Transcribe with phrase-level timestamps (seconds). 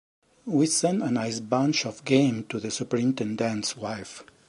[0.47, 4.23] We sent a nice bunch of game to the superintendent's wife.